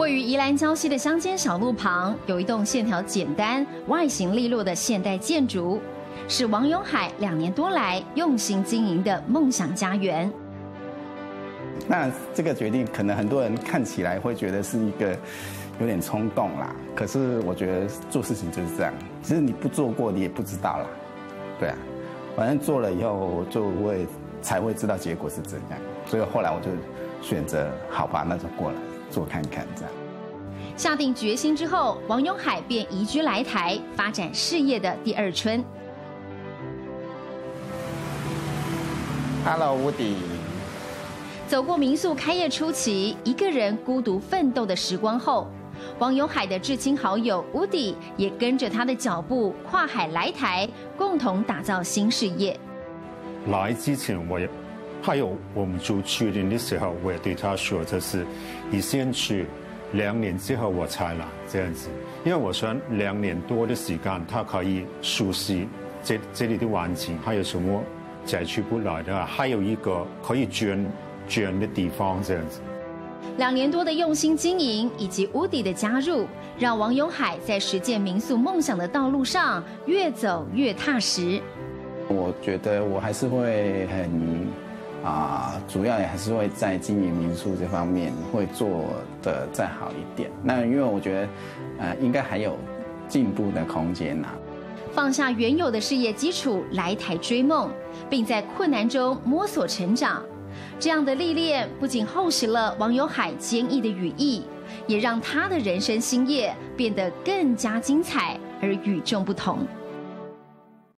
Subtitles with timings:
[0.00, 5.78] 位于宜兰礁溪的乡间小路旁，有一栋线条简单、外形利落的现代建筑，
[6.26, 10.32] 是王永海两年多来用心经营的梦想家园。
[11.86, 15.14] 那这个决定，可能很多人看起来会觉得是一个
[15.78, 16.74] 有点冲动啦。
[16.94, 20.86] 可是我觉得做事情就是这样，其实你不做过，你也不知道啦。
[21.58, 21.76] 对啊，
[22.34, 24.06] 反正做了以后，就会
[24.40, 25.78] 才会知道结果是怎样。
[26.06, 26.70] 所以后来我就
[27.20, 28.78] 选择，好吧，那就过来
[29.10, 29.92] 做看看这样。
[30.76, 35.62] 下定决心之后，王永海便移居来台，发展事业的第二春。
[39.44, 40.14] Hello，Woody。
[41.48, 45.48] 走过民宿开业初期，一个人孤独奋斗的时光后，
[45.98, 52.58] 王永海的至亲好友 Woody 也跟着他的脚步跨海来台，共同打造新事业。
[53.48, 54.48] 来之前我也，
[55.02, 58.26] 还有我们就确定的时候，我也对他说，就是
[58.70, 59.46] 你先去，
[59.92, 61.88] 两年之后我才来这样子，
[62.24, 65.68] 因为我想两年多的时间，他可以熟悉
[66.02, 67.82] 这这里的环境，还有什么
[68.24, 70.84] 再去不来的，还有一个可以转。
[71.36, 72.58] 远的地方这样子，
[73.36, 76.26] 两年多的用心经营以及 Woody 的加入，
[76.58, 81.40] 让王永海在实践民宿梦想的道路上越走越踏实。
[82.08, 84.10] 我觉得我还是会很
[85.02, 88.68] 啊、主要也还是会在经营民宿这方面会做
[89.22, 90.30] 得再好一点。
[90.42, 91.28] 那因为我觉得，
[91.78, 92.58] 呃，应该还有
[93.08, 94.28] 进步的空间呐。
[94.92, 97.70] 放下原有的事业基础，来台追梦，
[98.10, 100.22] 并在困难中摸索成长。
[100.78, 104.42] 这样的历练不仅厚实了王永海坚毅的羽翼，
[104.86, 109.66] 也让他的人生新业变得更加精彩而与众不同。